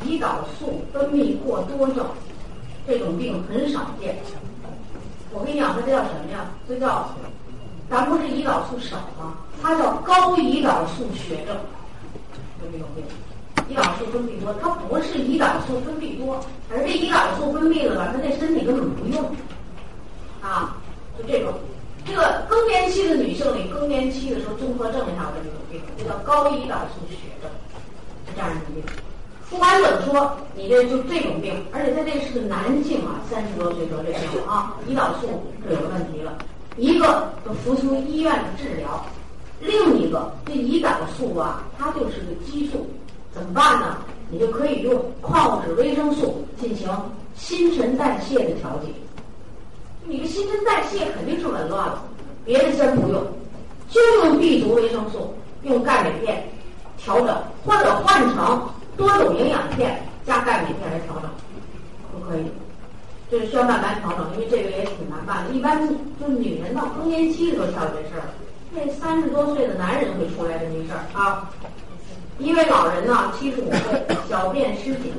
[0.05, 2.05] 胰岛素分泌过多症，
[2.87, 4.17] 这种病很少见。
[5.31, 6.51] 我跟你讲，它这叫什么呀？
[6.67, 7.09] 这叫。
[7.89, 9.33] 咱不是胰岛素少吗？
[9.63, 11.57] 它叫高胰岛素血症，
[12.61, 13.03] 就这种病。
[13.69, 19.23] 胰岛素分泌多，它不是胰岛素分泌多，而这胰岛素分泌了吧，它这身体根本不用。
[20.41, 20.77] 啊，
[21.17, 21.53] 就这种，
[22.05, 27.51] 这个更年期的女性里，更年期的时候综合症上的这种病，这叫高胰岛素血症，
[28.25, 28.83] 是这样一个病。
[29.49, 35.27] 不管怎么说，你这就这种病，而且他这是个男性啊，三十多岁得这病啊，胰岛素
[35.67, 36.37] 就有问题了。
[36.77, 39.05] 一个就服从医院的治疗，
[39.59, 42.87] 另一个这胰岛素啊，它就是个激素，
[43.39, 43.97] 怎么办呢？
[44.29, 46.89] 你就可以用矿物质维生素进行
[47.35, 48.87] 新陈代谢的调节。
[50.03, 52.03] 你的新陈代谢肯定是紊乱了，
[52.43, 53.23] 别的先不用，
[53.89, 56.43] 就用 B 族维生素，用钙镁片
[56.97, 61.29] 调整，或者换成多种营养片加钙镁片来调整，
[62.11, 62.43] 都可以。
[63.31, 65.51] 这是需要慢慢调整，因为这个也挺难办的。
[65.53, 65.87] 一般
[66.19, 68.29] 就女人到更年期的时候才有这事儿，
[68.71, 71.49] 那三十多岁的男人会出来这么一事儿啊。
[72.39, 75.11] 一位老人呢，七十五岁，小便失禁。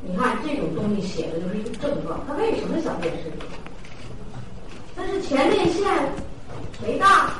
[0.00, 3.40] 你看这种东西写的就是一个症状，他为什么小便失禁？
[4.94, 5.84] 他是前列腺
[6.80, 7.30] 肥大，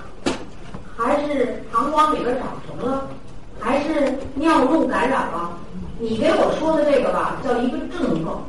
[0.97, 3.09] 还是膀胱里边长什么了，
[3.61, 5.57] 还是尿路感染了？
[6.01, 8.45] 你给我说的这个吧，叫一个症状。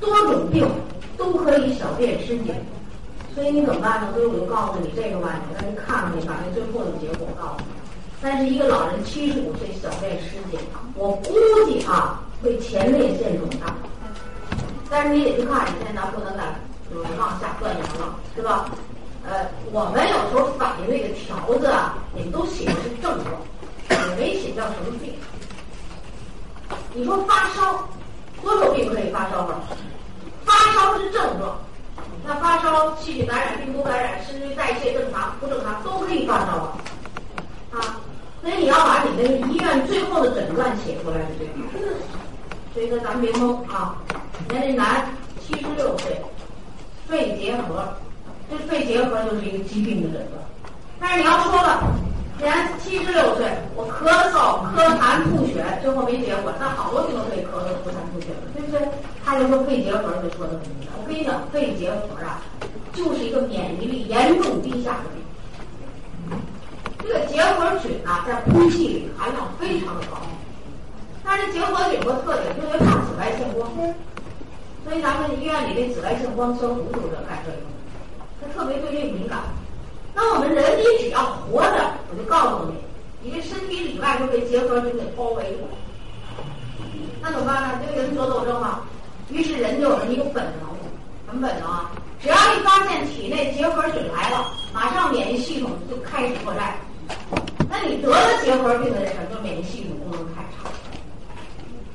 [0.00, 0.66] 多种病
[1.18, 2.54] 都可以小便失禁，
[3.34, 4.08] 所以你怎么办呢？
[4.14, 7.75] 所以我就告诉你这个吧，你让你看看，你把那最后的结果告诉你。
[8.22, 10.58] 但是一个老人七十五岁小便失禁，
[10.94, 11.34] 我估
[11.66, 13.74] 计啊会前列腺肿大。
[14.90, 16.42] 但是你得去看，你现在不能再
[16.90, 18.70] 就是往下断言了，是吧？
[19.28, 23.34] 呃，我们有时候反映那个条子啊，你们都写的是症状，
[23.90, 25.14] 也没写叫什么病。
[26.94, 27.86] 你说发烧。
[28.42, 29.62] 多少病可以发烧吗？
[30.44, 31.58] 发烧是症状，
[32.24, 36.78] 那发烧、细菌感染、病毒感染、甚至代谢正常、不正常都可以发烧啊。
[37.72, 37.98] 啊，
[38.46, 41.52] 所以你要把你那个医院最后的诊断写出来是最好。
[42.72, 43.98] 所以说咱们别懵啊。
[44.38, 45.04] 你看这男，
[45.44, 46.16] 七十六岁，
[47.08, 47.82] 肺结核，
[48.48, 50.40] 这肺结核就是一个疾病的诊断。
[51.00, 51.82] 但是你要说了。
[52.38, 56.52] 年七十六岁，我咳嗽、咳痰、吐血，最后没结果。
[56.60, 58.86] 那好多病都可以咳嗽、吐痰、吐血了，对不对？
[59.24, 60.92] 他就说肺结核就说的很明白。
[61.00, 62.44] 我跟你讲，肺结核啊，
[62.92, 65.24] 就是一个免疫力严重低下的病。
[67.06, 70.16] 这个结核菌啊，在空气里含量非常的高，
[71.24, 73.70] 但是结核菌有个特点，特别怕紫外线光，
[74.84, 77.58] 所以咱们医院里的紫外线光消毒就是干这个，
[78.40, 79.38] 它特别对这敏感。
[80.14, 82.74] 那我们人，体只要活着，我就告诉你，
[83.22, 85.68] 你这身体里外都被结核菌给包围了。
[87.22, 87.80] 那怎么办呢？
[87.86, 88.80] 这个人得痘症嘛，
[89.30, 90.74] 于是人就有了一个本能，
[91.26, 91.90] 什么本能啊？
[92.20, 96.74] 只要一发现体内结核菌来了，马上免疫系统就开始作战。
[97.78, 100.70] 那你得了结核病的人，就免疫系统功能太差。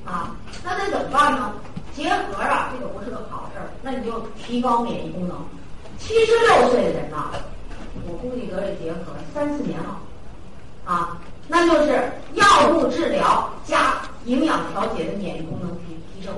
[0.05, 1.55] 啊，那得怎么办呢？
[1.95, 3.67] 结核啊，这个不是个好事儿。
[3.81, 5.37] 那你就提高免疫功能。
[5.97, 7.31] 七十六岁的人呐，
[8.07, 9.99] 我估计得了结核三四年了。
[10.85, 11.17] 啊，
[11.47, 16.33] 那就是药物治疗加营养调节的免疫功能提提升，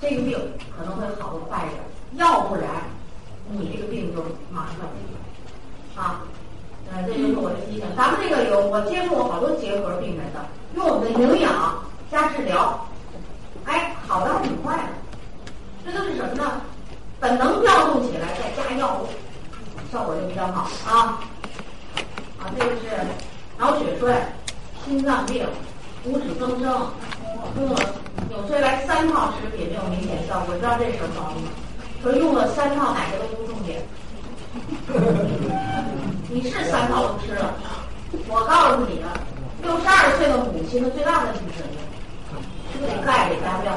[0.00, 0.38] 这个病
[0.74, 1.82] 可能会好的快一点。
[2.14, 2.64] 要不然，
[3.50, 6.22] 你这个病就马上啊。
[6.92, 7.86] 呃，这就是我的提醒。
[7.96, 10.44] 咱们这个有我接触过好多结核病人的，
[10.76, 12.86] 用我们的营养加治疗，
[13.64, 14.82] 哎，好的还挺快的。
[15.84, 16.60] 这都是什么呢？
[17.18, 19.08] 本能调动起来，再加药物，
[19.90, 21.18] 效果就比较好啊。
[22.38, 22.82] 啊，这个是
[23.58, 24.30] 脑血栓、
[24.84, 25.46] 心脏病、
[26.04, 26.90] 骨质增生，
[27.58, 27.80] 用了
[28.28, 31.48] 纽崔莱三套食品没有明显效果，知道这是什么毛病吗？
[32.02, 33.80] 说用了三套哪个都不重点。
[36.32, 37.52] 你是三套都吃了，
[38.26, 39.12] 我告诉你啊，
[39.60, 41.76] 六十二岁的母亲的最大问题是什么？
[42.72, 43.76] 是不是钙得加量？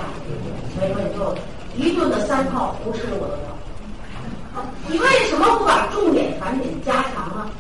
[0.74, 1.36] 所以说你就
[1.76, 4.64] 一顿的三套胡吃我都要。
[4.88, 7.52] 你为什么不把重点产品加强呢？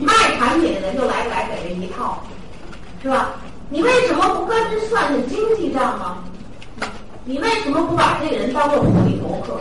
[0.00, 2.22] 卖产品的人就来不来给这一套，
[3.02, 3.30] 是吧？
[3.70, 6.16] 你为什么不跟着算算经济账呢？
[7.24, 9.60] 你为什么不把这个人当做普利头客？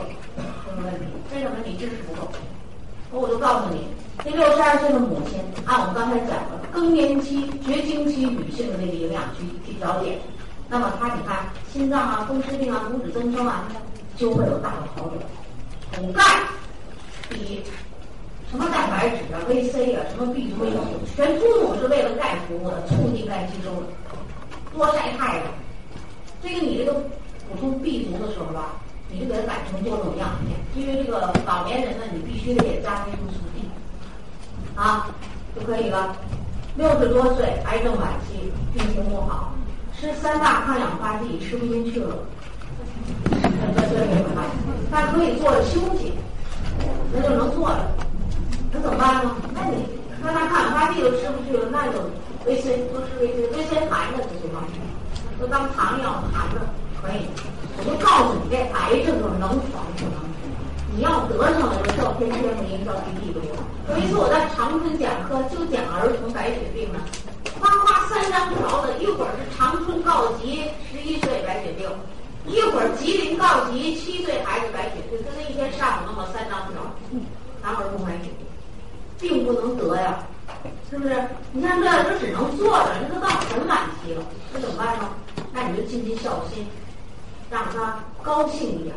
[0.83, 2.31] 问题，为什么你知识不够？
[3.09, 3.87] 我我就告诉你。
[4.23, 10.19] 这六十二岁的母亲，按我们刚才讲的更年期、绝经期女性的那个营养去去调节，
[10.69, 13.65] 那么她你看心脏啊、风湿病啊、骨质增生啊，
[14.15, 15.17] 就会有大的好转。
[15.93, 16.21] 补钙
[17.29, 17.63] 比
[18.51, 20.65] 什么蛋白质啊、维 C 啊、什么 B 族、
[21.15, 23.87] 全秃噜是为了钙服务的，促进钙吸收的。
[24.71, 25.45] 多晒太阳，
[26.43, 28.75] 这个你这个补充 B 族的时候吧，
[29.09, 33.41] 你就给它改成多种样片，因为这个老年人呢，你必须得给加维生素。
[34.81, 35.05] 啊，
[35.55, 36.15] 就可以了。
[36.75, 39.53] 六十多岁，癌症晚期，病情不好，
[39.93, 42.15] 吃三大抗氧化剂吃不进去了。
[43.29, 44.41] 那这没办法，
[44.89, 46.13] 但可以坐着休息，
[47.13, 47.77] 那就能坐着。
[48.71, 49.35] 那怎么办呢？
[49.53, 49.85] 那你
[50.23, 51.99] 三大抗氧化剂都吃不去了，那就
[52.47, 54.63] 维 C 多吃维 C，维 C 含着就行了，
[55.39, 56.59] 就当糖药含着
[56.99, 57.29] 可以。
[57.77, 60.30] 我就告诉你，这癌症就是能防不能。
[60.93, 63.49] 你要得上了，就叫天天不应，叫地地不灵。
[63.89, 66.99] 有一次我在长春讲课，就讲儿童白血病呢，
[67.59, 71.87] 哗哗三张条子，一会儿是长春告急十一岁白血病，
[72.45, 76.83] 一会儿吉林告急七岁孩子白血病，就那一天上午那么三张条，
[77.63, 78.43] 拿儿童白血病，
[79.17, 80.19] 并不能得呀，
[80.89, 81.15] 是不是？
[81.53, 85.07] 你看这就只能坐着，那都到很晚期了，那怎么办呢？
[85.53, 86.67] 那你就尽尽孝心，
[87.49, 88.93] 让他高兴一点，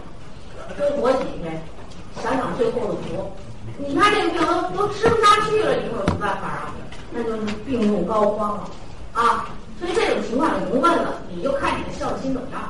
[0.77, 1.63] 多活几天。
[2.25, 3.31] 想想最后的福，
[3.77, 6.73] 你看这个病都都吃不下去了，你说有什么办法啊？
[7.13, 8.71] 那就是病入膏肓了
[9.13, 9.45] 啊！
[9.79, 12.63] 所以这种情况你不问了，你就看你的孝心怎么样。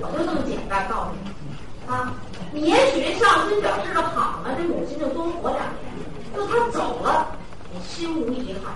[0.00, 2.14] 我就这么简单告诉你啊！
[2.52, 5.90] 你也许孝心表示的好呢，这母亲就多活两年。
[6.32, 7.34] 就他走了，
[7.74, 8.72] 你心无遗憾。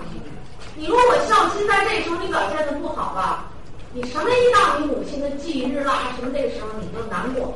[0.75, 3.45] 你如果孝心在这时候你表现的不好吧，
[3.93, 7.55] 你什么一到你母亲的忌日啦，什么这个时候你就难过。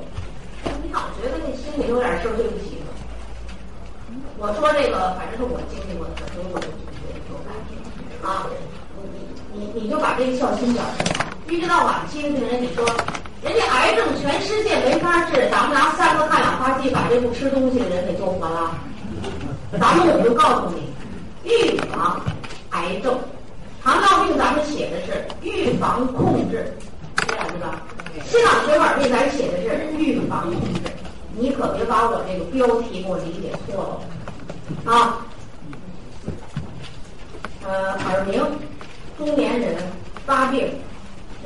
[0.90, 2.82] 你老觉得那心里有点事儿，对不起。
[4.38, 8.50] 我说这个，反正是我经历过的，所以我就觉得有感觉啊。
[9.54, 11.30] 你你你就把这个孝心表示好。
[11.46, 12.84] 一直到晚期的病人，你说
[13.40, 18.74] 人家癌症全世界没法治，咱们拿三个抗氧化剂把这不吃东西的人给救活了。
[19.78, 20.90] 咱们我就告诉你，
[21.48, 22.20] 预防
[22.70, 23.16] 癌症，
[23.80, 26.74] 糖尿病咱们写的是预防控制，
[27.28, 27.80] 这样对吧？
[28.28, 30.90] 心脑血管病咱写的是预防控制，
[31.36, 34.00] 你可别把我这个标题给我理解错
[34.84, 35.26] 了啊。
[37.62, 38.42] 呃，耳鸣，
[39.16, 39.76] 中年人
[40.26, 40.70] 发病，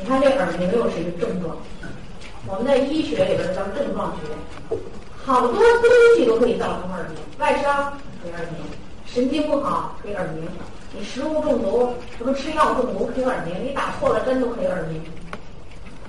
[0.00, 1.57] 你看这耳鸣又是一个症状。
[2.46, 4.77] 我们在医学里边叫症状学，
[5.24, 5.61] 好多东
[6.16, 8.61] 西都可以造成耳鸣，外伤可以耳鸣，
[9.07, 10.46] 神经不好可以耳鸣，
[10.96, 15.03] 你食物中毒，什么吃药中毒可以耳鸣，你打错了针都可以耳鸣。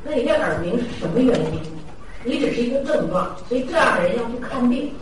[0.08, 1.60] 那你这耳鸣是什么原因？
[2.24, 4.94] 你只是一个症状，所以这样的人要去看病。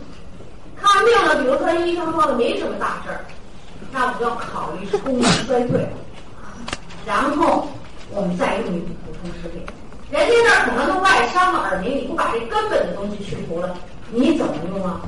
[0.80, 3.20] 看完病了，比如说医生说的没什么大事儿，
[3.92, 5.86] 那我就要考虑是功能衰退。
[7.06, 7.68] 然后
[8.10, 9.62] 我们再用一补充食品。
[10.10, 13.76] 人家那儿可能都外伤了耳鸣，你不把这根本的东西去除了，
[14.10, 15.00] 你怎么用啊？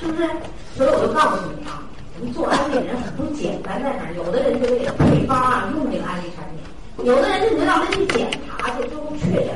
[0.00, 0.28] 是不是？
[0.76, 1.82] 所以我就告诉你啊，
[2.18, 4.14] 我们做安利人很不简单在哪儿？
[4.16, 6.61] 有的人就为了配方啊用这个安利产品，
[6.98, 9.48] 有的人就让他去检查去，最后确诊，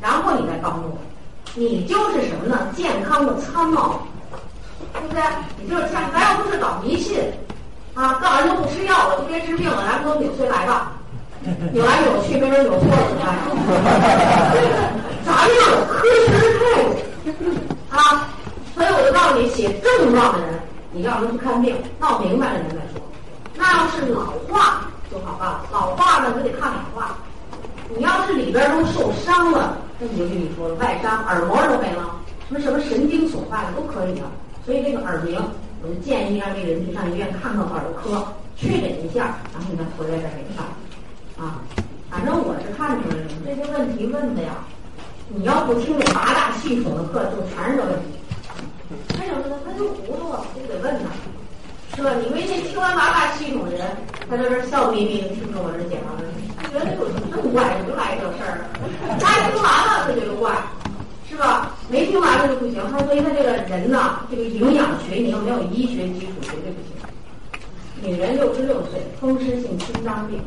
[0.00, 0.98] 然后你再告诉我，
[1.54, 2.68] 你就是什么呢？
[2.74, 4.00] 健康的参谋，
[4.92, 5.22] 对不对？
[5.60, 7.20] 你就是像咱要不是搞迷信
[7.94, 10.92] 啊，告诉人都不吃药了，就别治病了，咱们都扭随来吧。
[11.72, 13.36] 扭来扭去，没准扭错了怎么办？
[15.24, 16.86] 咱要有科学的态度
[17.90, 18.28] 啊！
[18.74, 20.58] 所以我就告诉你，写症状的人，
[20.90, 23.00] 你让他去看病，闹明白了人再说。
[23.54, 24.82] 那要是老化
[25.38, 27.16] 啊，老化呢就得抗氧化。
[27.96, 32.10] 你要是里边都受伤了，那你就跟你说了，外伤，耳膜都没了，
[32.48, 34.22] 什么什么神经损坏了都可以的。
[34.64, 35.40] 所以这个耳鸣，
[35.82, 41.46] 我就建议让这个人去上医院看看耳科，确诊一下，然后你再回来再给他看。
[41.46, 41.60] 啊，
[42.10, 44.56] 反正我是看出来了，这些问题问的呀，
[45.28, 48.18] 你要不听这八大系统的课，就全是这问题。
[49.20, 49.56] 为什么呢？
[49.64, 52.10] 他就糊涂了，就得问他，是吧？
[52.22, 53.86] 你们这听完八大系统的人，
[54.28, 57.78] 他在这笑眯眯的听着我这讲完了，他觉得有什么这么怪？
[57.78, 58.66] 怎么来这事儿？
[59.20, 60.52] 大家听完了他觉得怪，
[61.30, 61.74] 是吧？
[61.88, 62.82] 没听完了就不行。
[62.90, 66.96] 他所以他这个人呐，这个营养学你要没有医学基础绝对不行。
[68.02, 70.40] 女人六十六岁，风湿性心脏病。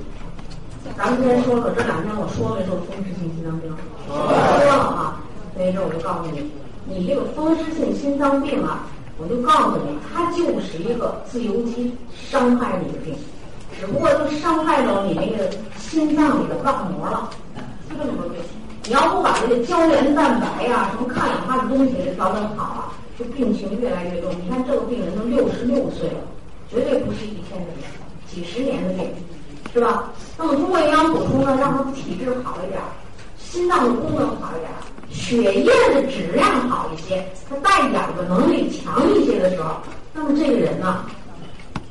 [0.97, 3.71] 咱们先说说这两天我说没说风湿性心脏病？
[4.07, 5.21] 说了啊，
[5.55, 6.51] 所以这我就告诉你，
[6.85, 8.87] 你这个风湿性心脏病啊，
[9.17, 13.15] 我就告诉你，它就是一个自由基伤害你的病，
[13.79, 17.29] 只不过就伤害到你那个心脏里的脏膜了，
[17.89, 18.41] 就这么个病。
[18.85, 24.31] 你要不把这个胶原蛋白呀、什么抗氧化的东西给调整好啊，这病情越来越重。
[24.43, 26.19] 你看这个病人都六十六岁了，
[26.69, 27.85] 绝对不是一天的病，
[28.27, 29.09] 几十年的病。
[29.71, 30.11] 是吧？
[30.35, 32.81] 那么通过营养补充呢，让他的体质好一点，
[33.37, 34.71] 心脏的功能好一点，
[35.11, 39.75] 血液的质量好一些，他带氧的能力强一些的时候，
[40.11, 41.05] 那么这个人呢，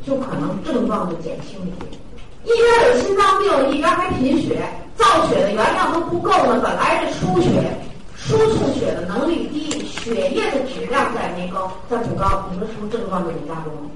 [0.07, 1.99] 就可能症状就减轻一些。
[2.45, 4.63] 一边有心脏病，一边还贫血，
[4.97, 6.61] 造血的原料都不够呢。
[6.63, 7.77] 本来这输血、
[8.17, 13.91] 输送血的能力低，血液的质量再没高，再不高，你说是不是症状就得加重了？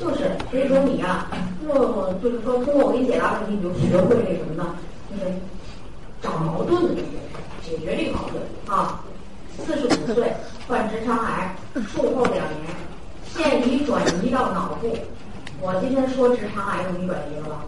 [0.00, 1.26] 就是，所以说你呀，
[1.62, 1.74] 就
[2.22, 4.74] 就是说，通过我给你解答问题，你就学会这什么呢？
[5.10, 5.32] 就是
[6.22, 7.02] 找矛盾的
[7.64, 9.00] 解决这个矛盾啊。
[9.66, 10.32] 四十五岁
[10.68, 11.52] 患直肠癌，
[11.92, 12.70] 术后两年，
[13.34, 14.96] 现已转移到脑部。
[15.60, 17.64] 我今天说直肠癌怎么转移了吧？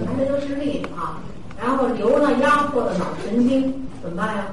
[0.00, 1.20] 你看这都是例子啊。
[1.60, 4.46] 然后瘤呢压迫了脑神经，怎么办呀？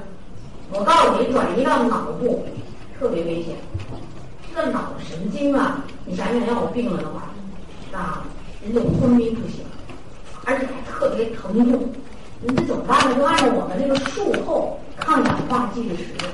[0.71, 2.45] 我告诉你，转移到脑部
[2.99, 3.55] 特别危险。
[4.55, 5.83] 这脑神经啊。
[6.05, 7.31] 你想想，要我病了的话，
[7.97, 8.23] 啊，
[8.61, 9.63] 人就昏迷不醒，
[10.43, 11.89] 而且还特别疼痛，
[12.41, 13.15] 你这怎么办呢？
[13.15, 16.29] 就按照我们这个术后抗氧化剂的使用，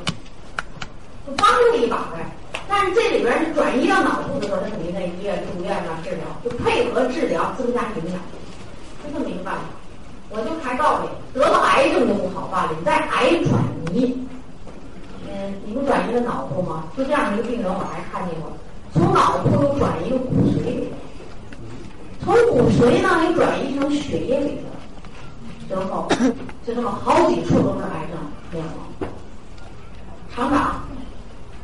[1.27, 2.25] 就帮他一把呗。
[2.69, 8.21] 但是这里边是转移到脑部的时候，他肯定在医院住院啊治疗，就配合治疗增加营养，
[9.03, 9.61] 就这么一个办法。
[10.29, 13.59] 我就还告诉你，得了癌症就不好办了，你在癌转
[13.91, 14.15] 移，
[15.27, 16.83] 嗯，你不转移到脑部吗？
[16.95, 18.51] 就这样一个病人，我还看见过。
[18.93, 20.87] 从脑部又转移到骨髓里，
[22.23, 24.59] 从骨髓呢又转移成血液里
[25.67, 26.07] 头，然后
[26.65, 28.19] 就这么好几处都是癌症
[28.51, 29.07] 面貌。
[30.35, 30.81] 厂长，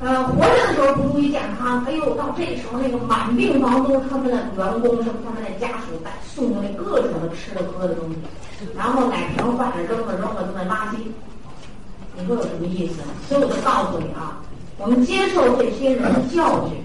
[0.06, 8.18] 呃，活着的时候不注意健康，哎呦，到这时候那个满病房都是他们的员工，什么他们的家属带送的那各种的吃的喝的东西，
[8.78, 11.10] 然后奶瓶饭扔了扔了就那垃圾，
[12.16, 13.02] 你说有什么意思？
[13.28, 14.38] 所以我就告诉你啊，
[14.78, 16.78] 我们接受这些人的教训。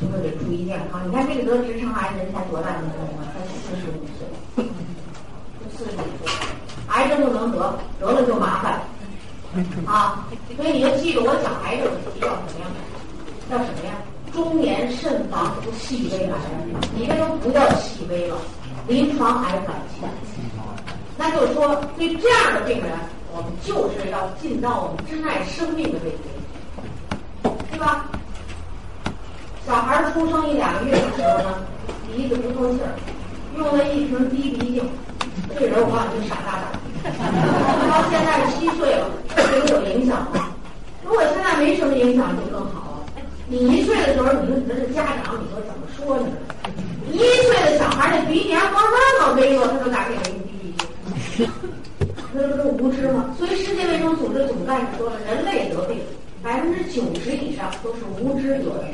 [0.00, 1.00] 就会得注意健康。
[1.06, 3.30] 你看这个得直肠癌人才多大年龄啊？
[3.30, 4.26] 才四十五岁，
[5.70, 6.34] 四十五岁，
[6.88, 8.80] 癌症不能得，得了就麻烦
[9.86, 10.26] 啊！
[10.56, 12.66] 所以你要记住，我讲癌症题叫什么呀？
[13.50, 13.94] 叫什么呀？
[14.32, 16.34] 中年肾房细微癌，
[16.96, 18.36] 你这都不叫细微了，
[18.88, 20.04] 临床癌晚期。
[21.16, 22.90] 那就是说，对这样的病人，
[23.32, 28.06] 我们就是要尽到我们珍爱生命的这一点，对吧？
[29.64, 31.64] 小孩出生一两个月的时候呢，
[32.10, 32.90] 鼻子不透气儿，
[33.56, 34.84] 用了一瓶滴鼻镜，
[35.56, 36.73] 这人我告诉你傻大胆。
[37.04, 40.48] 到现在七岁了，对有影响吗？
[41.04, 43.22] 如果现在没什么影响就更好了。
[43.46, 46.26] 你一岁的时候，你说你这是家长，你说怎么说呢？
[47.12, 50.74] 一岁的小孩那鼻梁光那么微弱，他都敢给人滴鼻
[51.36, 51.50] 镜，
[52.32, 53.34] 那不是无知吗？
[53.38, 56.00] 所以世界卫生组织总干事说了，人类得病
[56.42, 58.88] 百分之九十以上都是无知得的。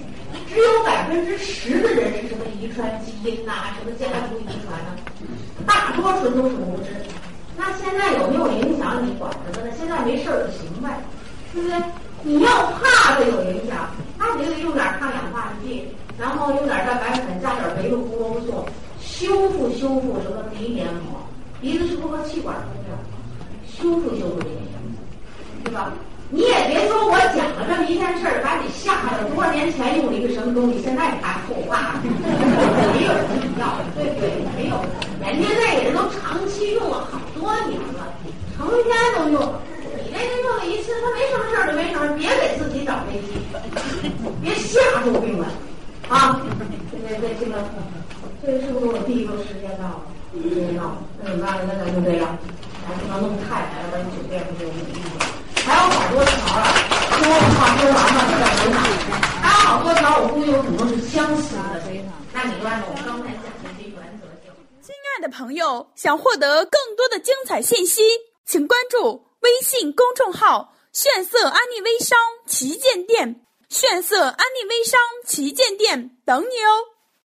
[0.48, 3.70] 只有百分之十的人是什么遗传基因呐？
[3.78, 4.96] 什么家族遗传呢？
[5.64, 6.90] 大多数都是无知。
[7.60, 9.04] 那现在有没有影响？
[9.04, 9.68] 你管着呢？
[9.76, 10.96] 现在没事儿就行呗，
[11.52, 11.76] 对不对？
[12.22, 15.86] 你要怕它有影响，那你就得用点抗氧化剂，
[16.18, 18.64] 然后用点蛋白粉，加点维生胡萝卜素，
[18.98, 21.20] 修复修复什么鼻黏膜，
[21.60, 22.96] 鼻子是不是和气管通着？
[23.68, 24.56] 修复修复这些，
[25.64, 25.92] 对吧？
[26.32, 31.98] 你也别说我讲了这么一件事儿，把你吓得多少年前用了一个什么东西，现在你还后怕，
[32.94, 33.26] 没有人
[33.58, 34.30] 要，对不对？
[34.56, 34.78] 没有，
[35.20, 36.38] 人家那个人都长
[37.68, 38.14] 年了，
[38.56, 39.54] 成天都用。
[39.96, 43.40] 你这个用了一次，他没什么事儿就没什么，别给自己找危机，
[44.42, 45.46] 别吓住病人
[46.08, 46.40] 啊！
[46.90, 47.54] 这这这个，
[48.44, 50.02] 这个是不是我第一个时间到了？
[50.42, 51.72] 时间到了，那怎么办呢？
[51.78, 52.36] 那咱就这样，
[52.82, 55.26] 咱不能弄太来了，咱酒店不就没意思了？
[55.62, 56.66] 还有好多条啊，
[57.10, 57.20] 说
[57.54, 58.76] 话说完了再回答。
[59.42, 61.82] 还有好多条，我估计有很多是相似的。
[62.32, 63.39] 那你按照我刚才。
[65.20, 68.02] 的朋友，想获得更多的精彩信息，
[68.46, 69.26] 请关注。
[69.40, 76.89] 微信公众号“炫色安利微商旗舰店”，炫色安利微商旗舰店等你哦。